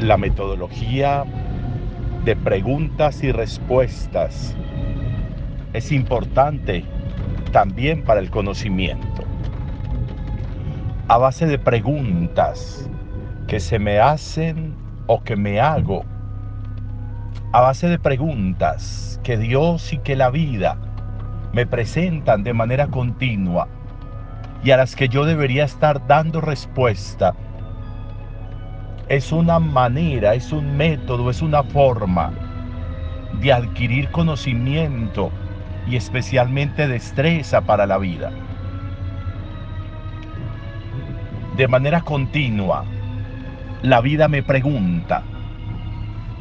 la 0.00 0.16
metodología 0.16 1.24
de 2.24 2.34
preguntas 2.34 3.22
y 3.22 3.32
respuestas 3.32 4.56
es 5.72 5.92
importante 5.92 6.84
también 7.52 8.02
para 8.04 8.20
el 8.20 8.30
conocimiento. 8.30 9.24
A 11.08 11.18
base 11.18 11.46
de 11.46 11.58
preguntas 11.58 12.88
que 13.46 13.60
se 13.60 13.78
me 13.78 13.98
hacen 13.98 14.74
o 15.06 15.22
que 15.22 15.36
me 15.36 15.60
hago, 15.60 16.04
a 17.52 17.60
base 17.60 17.88
de 17.88 17.98
preguntas 17.98 19.20
que 19.22 19.36
Dios 19.36 19.92
y 19.92 19.98
que 19.98 20.16
la 20.16 20.30
vida 20.30 20.78
me 21.52 21.66
presentan 21.66 22.42
de 22.42 22.54
manera 22.54 22.86
continua 22.86 23.68
y 24.62 24.70
a 24.70 24.76
las 24.76 24.94
que 24.94 25.08
yo 25.08 25.24
debería 25.24 25.64
estar 25.64 26.06
dando 26.06 26.40
respuesta, 26.40 27.34
es 29.10 29.32
una 29.32 29.58
manera, 29.58 30.34
es 30.34 30.52
un 30.52 30.76
método, 30.76 31.30
es 31.30 31.42
una 31.42 31.64
forma 31.64 32.30
de 33.40 33.52
adquirir 33.52 34.08
conocimiento 34.12 35.32
y 35.88 35.96
especialmente 35.96 36.86
destreza 36.86 37.60
para 37.60 37.86
la 37.86 37.98
vida. 37.98 38.30
De 41.56 41.66
manera 41.66 42.02
continua, 42.02 42.84
la 43.82 44.00
vida 44.00 44.28
me 44.28 44.44
pregunta. 44.44 45.24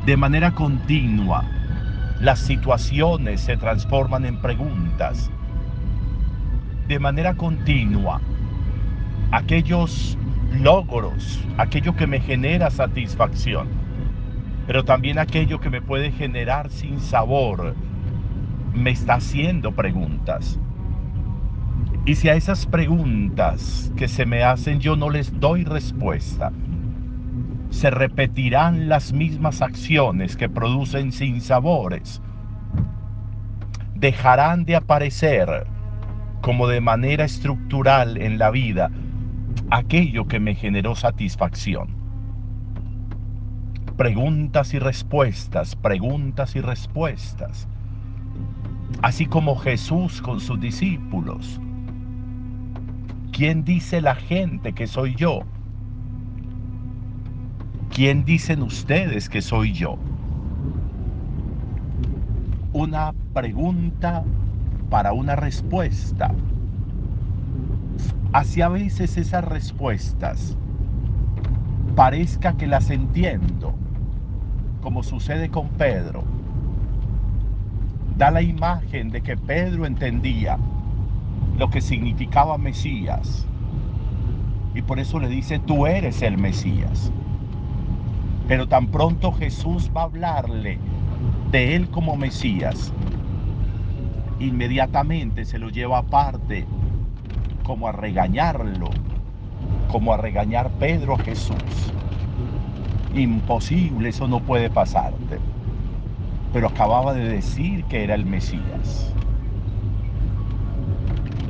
De 0.06 0.16
manera 0.16 0.52
continua, 0.52 1.46
las 2.22 2.38
situaciones 2.38 3.42
se 3.42 3.58
transforman 3.58 4.26
en 4.26 4.38
preguntas. 4.38 5.32
De 6.88 7.00
manera 7.00 7.34
continua, 7.34 8.22
aquellos 9.32 10.19
logros, 10.54 11.44
aquello 11.58 11.96
que 11.96 12.08
me 12.08 12.20
genera 12.20 12.70
satisfacción, 12.70 13.68
pero 14.68 14.84
también 14.84 15.20
aquello 15.20 15.60
que 15.60 15.70
me 15.70 15.82
puede 15.82 16.12
generar 16.12 16.70
sin 16.70 17.00
sabor, 17.00 17.76
me 18.74 18.92
está 18.92 19.16
haciendo 19.16 19.72
preguntas. 19.72 20.60
Y 22.06 22.16
si 22.16 22.30
a 22.30 22.36
esas 22.36 22.66
preguntas 22.66 23.92
que 23.96 24.08
se 24.08 24.26
me 24.26 24.44
hacen 24.44 24.80
yo 24.80 24.96
no 24.96 25.10
les 25.10 25.40
doy 25.40 25.64
respuesta, 25.64 26.52
se 27.70 27.92
repetirán 27.92 28.90
las 28.90 29.14
mismas 29.14 29.62
acciones 29.62 30.36
que 30.36 30.50
producen 30.50 31.12
sinsabores. 31.12 32.22
Dejarán 33.96 34.66
de 34.66 34.76
aparecer 34.76 35.68
como 36.42 36.68
de 36.68 36.82
manera 36.82 37.26
estructural 37.26 38.18
en 38.18 38.40
la 38.40 38.50
vida 38.50 38.90
aquello 39.72 40.28
que 40.28 40.40
me 40.40 40.56
generó 40.56 40.96
satisfacción. 40.96 41.90
Preguntas 43.98 44.74
y 44.74 44.80
respuestas, 44.80 45.76
preguntas 45.76 46.56
y 46.56 46.62
respuestas. 46.62 47.68
Así 49.02 49.26
como 49.26 49.56
Jesús 49.56 50.22
con 50.22 50.40
sus 50.40 50.60
discípulos. 50.60 51.60
¿Quién 53.32 53.64
dice 53.64 54.02
la 54.02 54.16
gente 54.16 54.74
que 54.74 54.88
soy 54.88 55.16
yo? 55.16 55.42
¿Quién 57.94 58.26
dicen 58.26 58.64
ustedes 58.64 59.30
que 59.30 59.42
soy 59.42 59.74
yo? 59.74 59.98
Una 62.74 63.14
pregunta 63.34 64.24
para 64.90 65.14
una 65.14 65.36
respuesta 65.36 66.34
hacia 68.34 68.68
a 68.68 68.70
veces 68.70 69.18
esas 69.18 69.44
respuestas 69.44 70.56
parezca 71.96 72.56
que 72.56 72.68
las 72.68 72.90
entiendo, 72.92 73.74
como 74.82 75.04
sucede 75.04 75.50
con 75.50 75.70
Pedro. 75.70 76.24
Da 78.18 78.32
la 78.32 78.42
imagen 78.42 79.10
de 79.10 79.22
que 79.22 79.36
Pedro 79.36 79.86
entendía 79.86 80.58
lo 81.58 81.70
que 81.70 81.82
significaba 81.82 82.58
Mesías. 82.58 83.48
Y 84.76 84.82
por 84.82 85.00
eso 85.00 85.20
le 85.20 85.28
dice, 85.28 85.60
tú 85.60 85.88
eres 85.88 86.22
el 86.22 86.38
Mesías. 86.38 87.12
Pero 88.48 88.68
tan 88.68 88.88
pronto 88.88 89.32
Jesús 89.32 89.90
va 89.96 90.02
a 90.02 90.06
hablarle 90.06 90.78
de 91.52 91.76
él 91.76 91.90
como 91.90 92.16
Mesías, 92.16 92.94
inmediatamente 94.40 95.46
se 95.46 95.60
lo 95.60 95.70
lleva 95.70 96.00
aparte 96.00 96.66
como 97.70 97.88
a 97.88 97.92
regañarlo, 97.92 98.90
como 99.92 100.12
a 100.12 100.18
regañar 100.18 100.72
Pedro 100.80 101.14
a 101.14 101.20
Jesús. 101.20 101.94
Imposible, 103.14 104.10
eso 104.10 104.28
no 104.28 104.40
puede 104.40 104.72
pasarte. 104.72 105.38
Pero 106.52 106.70
acababa 106.70 107.14
de 107.14 107.30
decir 107.30 107.84
que 107.84 108.04
era 108.04 108.16
el 108.16 108.26
Mesías. 108.26 109.14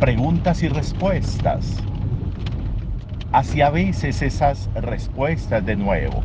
Preguntas 0.01 0.61
y 0.61 0.67
respuestas. 0.67 1.81
Hacia 3.31 3.67
a 3.67 3.69
veces 3.69 4.21
esas 4.21 4.69
respuestas 4.75 5.65
de 5.65 5.77
nuevo 5.77 6.21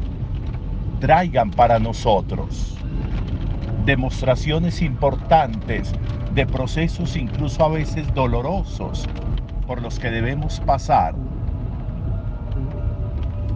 traigan 0.98 1.52
para 1.52 1.78
nosotros 1.78 2.76
demostraciones 3.84 4.82
importantes 4.82 5.92
de 6.34 6.46
procesos 6.46 7.14
incluso 7.14 7.64
a 7.64 7.68
veces 7.68 8.12
dolorosos 8.12 9.06
por 9.66 9.80
los 9.80 9.98
que 9.98 10.10
debemos 10.10 10.60
pasar, 10.60 11.14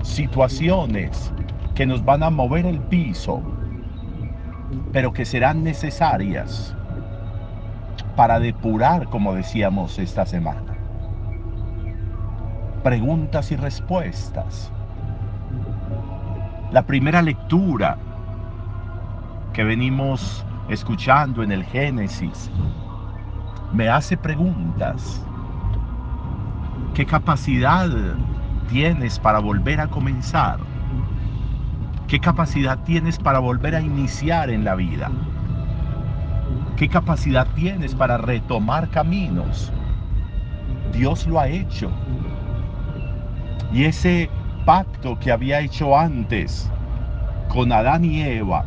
situaciones 0.02 1.32
que 1.74 1.86
nos 1.86 2.04
van 2.04 2.22
a 2.22 2.30
mover 2.30 2.66
el 2.66 2.80
piso, 2.80 3.42
pero 4.92 5.12
que 5.12 5.24
serán 5.24 5.62
necesarias 5.62 6.74
para 8.16 8.40
depurar, 8.40 9.08
como 9.08 9.34
decíamos 9.34 9.98
esta 9.98 10.26
semana. 10.26 10.74
Preguntas 12.82 13.52
y 13.52 13.56
respuestas. 13.56 14.72
La 16.72 16.82
primera 16.82 17.22
lectura 17.22 17.96
que 19.52 19.64
venimos 19.64 20.44
escuchando 20.68 21.42
en 21.42 21.52
el 21.52 21.64
Génesis 21.64 22.50
me 23.72 23.88
hace 23.88 24.16
preguntas 24.16 25.24
¿Qué 26.94 27.06
capacidad 27.06 27.88
tienes 28.68 29.18
para 29.18 29.38
volver 29.38 29.80
a 29.80 29.86
comenzar? 29.86 30.58
¿Qué 32.08 32.18
capacidad 32.18 32.78
tienes 32.84 33.18
para 33.18 33.38
volver 33.38 33.74
a 33.76 33.80
iniciar 33.80 34.50
en 34.50 34.64
la 34.64 34.74
vida? 34.74 35.10
¿Qué 36.76 36.88
capacidad 36.88 37.46
tienes 37.54 37.94
para 37.94 38.18
retomar 38.18 38.88
caminos? 38.90 39.72
Dios 40.92 41.26
lo 41.26 41.38
ha 41.38 41.48
hecho. 41.48 41.90
Y 43.72 43.84
ese 43.84 44.28
pacto 44.64 45.18
que 45.18 45.30
había 45.30 45.60
hecho 45.60 45.96
antes 45.96 46.70
con 47.48 47.70
Adán 47.70 48.04
y 48.04 48.22
Eva, 48.22 48.64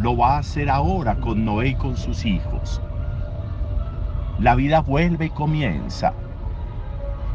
lo 0.00 0.16
va 0.16 0.36
a 0.36 0.38
hacer 0.38 0.68
ahora 0.68 1.14
con 1.16 1.44
Noé 1.44 1.68
y 1.68 1.74
con 1.76 1.96
sus 1.96 2.24
hijos. 2.24 2.80
La 4.40 4.56
vida 4.56 4.80
vuelve 4.80 5.26
y 5.26 5.30
comienza 5.30 6.12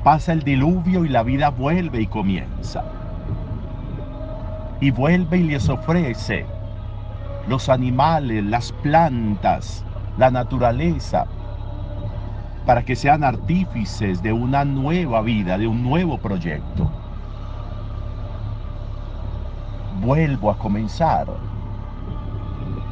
pasa 0.04 0.34
el 0.34 0.44
diluvio 0.44 1.06
y 1.06 1.10
la 1.10 1.24
vida 1.24 1.50
vuelve 1.50 2.02
y 2.02 2.08
comienza. 2.08 2.84
Y 4.80 4.92
vuelve 4.92 5.38
y 5.38 5.44
les 5.44 5.68
ofrece 5.68 6.46
los 7.48 7.68
animales, 7.68 8.44
las 8.46 8.72
plantas, 8.72 9.84
la 10.18 10.32
naturaleza, 10.32 11.26
para 12.66 12.84
que 12.84 12.96
sean 12.96 13.24
artífices 13.24 14.22
de 14.22 14.32
una 14.32 14.64
nueva 14.64 15.22
vida, 15.22 15.58
de 15.58 15.68
un 15.68 15.84
nuevo 15.84 16.18
proyecto. 16.18 16.90
Vuelvo 20.02 20.52
a 20.52 20.58
comenzar. 20.58 21.28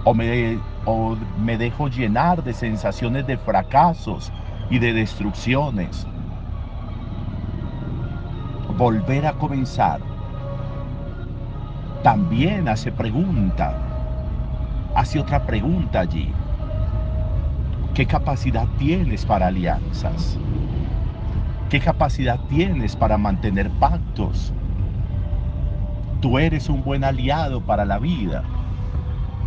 O 0.03 0.13
me, 0.13 0.57
o 0.85 1.15
me 1.39 1.57
dejo 1.57 1.89
llenar 1.89 2.43
de 2.43 2.53
sensaciones 2.53 3.27
de 3.27 3.37
fracasos 3.37 4.31
y 4.69 4.79
de 4.79 4.93
destrucciones 4.93 6.07
volver 8.77 9.25
a 9.25 9.33
comenzar. 9.33 9.99
También 12.03 12.67
hace 12.69 12.91
pregunta, 12.91 13.75
hace 14.95 15.19
otra 15.19 15.43
pregunta 15.45 16.01
allí. 16.01 16.31
¿Qué 17.95 18.05
capacidad 18.05 18.67
tienes 18.77 19.25
para 19.25 19.47
alianzas? 19.47 20.37
¿Qué 21.71 21.79
capacidad 21.79 22.39
tienes 22.47 22.95
para 22.95 23.17
mantener 23.17 23.69
pactos? 23.71 24.53
Tú 26.21 26.37
eres 26.37 26.69
un 26.69 26.83
buen 26.83 27.03
aliado 27.03 27.61
para 27.61 27.83
la 27.83 27.97
vida. 27.97 28.43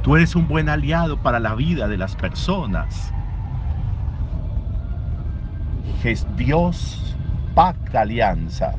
Tú 0.03 0.17
eres 0.17 0.35
un 0.35 0.49
buen 0.49 0.69
aliado 0.69 1.17
para 1.19 1.39
la 1.39 1.55
vida 1.55 1.87
de 1.87 1.97
las 1.97 2.17
personas. 2.17 3.13
Dios 6.37 7.15
pacta 7.55 8.01
alianza 8.01 8.75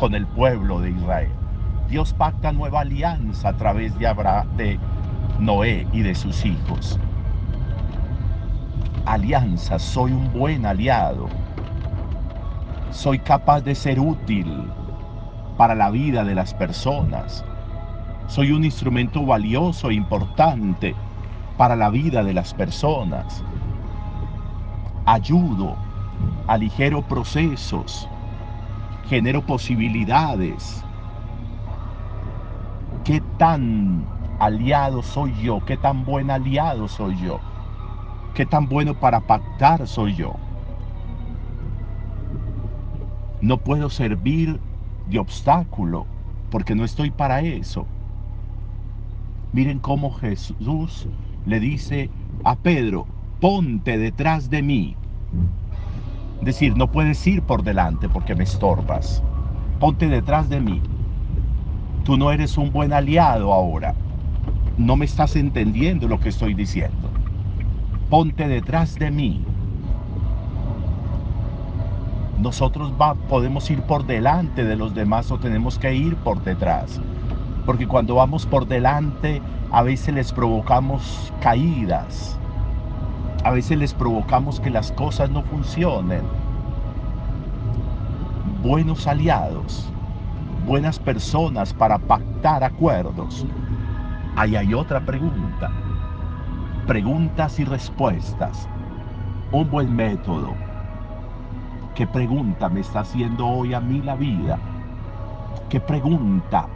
con 0.00 0.14
el 0.14 0.26
pueblo 0.26 0.80
de 0.80 0.90
Israel. 0.92 1.28
Dios 1.90 2.14
pacta 2.14 2.52
nueva 2.52 2.80
alianza 2.80 3.50
a 3.50 3.52
través 3.52 3.96
de, 3.98 4.06
Abra 4.06 4.46
de 4.56 4.78
Noé 5.38 5.86
y 5.92 6.00
de 6.00 6.14
sus 6.14 6.46
hijos. 6.46 6.98
Alianza, 9.04 9.78
soy 9.78 10.12
un 10.12 10.32
buen 10.32 10.64
aliado. 10.64 11.28
Soy 12.90 13.18
capaz 13.18 13.60
de 13.60 13.74
ser 13.74 14.00
útil 14.00 14.50
para 15.58 15.74
la 15.74 15.90
vida 15.90 16.24
de 16.24 16.34
las 16.34 16.54
personas. 16.54 17.44
Soy 18.26 18.52
un 18.52 18.64
instrumento 18.64 19.26
valioso 19.26 19.90
e 19.90 19.94
importante 19.94 20.94
para 21.58 21.76
la 21.76 21.90
vida 21.90 22.24
de 22.24 22.32
las 22.32 22.54
personas. 22.54 23.44
Ayudo, 25.04 25.76
aligero 26.46 27.02
procesos, 27.02 28.08
genero 29.10 29.44
posibilidades. 29.44 30.84
¿Qué 33.04 33.20
tan 33.38 34.06
aliado 34.38 35.02
soy 35.02 35.34
yo? 35.42 35.58
¿Qué 35.66 35.76
tan 35.76 36.04
buen 36.04 36.30
aliado 36.30 36.86
soy 36.86 37.18
yo? 37.18 37.40
¿Qué 38.34 38.46
tan 38.46 38.68
bueno 38.68 38.94
para 38.94 39.18
pactar 39.18 39.88
soy 39.88 40.14
yo? 40.14 40.34
No 43.40 43.56
puedo 43.56 43.90
servir 43.90 44.60
de 45.06 45.18
obstáculo 45.18 46.06
porque 46.48 46.76
no 46.76 46.84
estoy 46.84 47.10
para 47.10 47.40
eso. 47.40 47.86
Miren 49.52 49.80
cómo 49.80 50.12
Jesús 50.12 51.08
le 51.46 51.58
dice 51.58 52.10
a 52.44 52.54
Pedro, 52.54 53.08
ponte 53.40 53.98
detrás 53.98 54.50
de 54.50 54.62
mí. 54.62 54.96
Decir, 56.42 56.76
no 56.76 56.90
puedes 56.90 57.26
ir 57.26 57.42
por 57.42 57.62
delante 57.62 58.08
porque 58.08 58.34
me 58.34 58.44
estorbas. 58.44 59.22
Ponte 59.78 60.08
detrás 60.08 60.48
de 60.48 60.60
mí. 60.60 60.80
Tú 62.04 62.16
no 62.16 62.32
eres 62.32 62.56
un 62.56 62.72
buen 62.72 62.92
aliado 62.92 63.52
ahora. 63.52 63.94
No 64.78 64.96
me 64.96 65.04
estás 65.04 65.36
entendiendo 65.36 66.08
lo 66.08 66.18
que 66.18 66.30
estoy 66.30 66.54
diciendo. 66.54 67.10
Ponte 68.08 68.48
detrás 68.48 68.98
de 68.98 69.10
mí. 69.10 69.44
Nosotros 72.38 72.92
podemos 73.28 73.70
ir 73.70 73.82
por 73.82 74.06
delante 74.06 74.64
de 74.64 74.76
los 74.76 74.94
demás 74.94 75.30
o 75.30 75.38
tenemos 75.38 75.78
que 75.78 75.94
ir 75.94 76.16
por 76.16 76.42
detrás 76.42 77.00
porque 77.70 77.86
cuando 77.86 78.16
vamos 78.16 78.46
por 78.46 78.66
delante 78.66 79.40
a 79.70 79.84
veces 79.84 80.12
les 80.12 80.32
provocamos 80.32 81.32
caídas, 81.40 82.36
a 83.44 83.50
veces 83.50 83.78
les 83.78 83.94
provocamos 83.94 84.60
que 84.60 84.70
las 84.70 84.92
cosas 84.92 85.30
no 85.30 85.42
funcionen. 85.42 86.22
Buenos 88.62 89.06
aliados, 89.06 89.90
buenas 90.66 90.98
personas 90.98 91.72
para 91.72 91.98
pactar 91.98 92.62
acuerdos. 92.62 93.46
Ahí 94.36 94.56
hay 94.56 94.74
otra 94.74 95.00
pregunta. 95.00 95.70
Preguntas 96.86 97.58
y 97.58 97.64
respuestas. 97.64 98.68
Un 99.52 99.70
buen 99.70 99.94
método. 99.94 100.54
¿Qué 101.94 102.06
pregunta 102.06 102.68
me 102.68 102.80
está 102.80 103.00
haciendo 103.00 103.46
hoy 103.46 103.74
a 103.74 103.80
mí 103.80 104.00
la 104.02 104.16
vida? 104.16 104.58
¿Qué 105.68 105.80
pregunta 105.80 106.66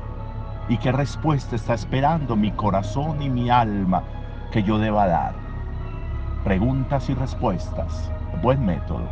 y 0.68 0.78
qué 0.78 0.92
respuesta 0.92 1.56
está 1.56 1.74
esperando 1.74 2.36
mi 2.36 2.50
corazón 2.52 3.20
y 3.20 3.28
mi 3.28 3.50
alma 3.50 4.02
que 4.50 4.62
yo 4.62 4.78
deba 4.78 5.06
dar. 5.06 5.43
Preguntas 6.44 7.08
y 7.08 7.14
respuestas. 7.14 8.12
Buen 8.42 8.66
método. 8.66 9.08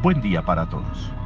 Buen 0.00 0.20
día 0.20 0.40
para 0.40 0.64
todos. 0.64 1.17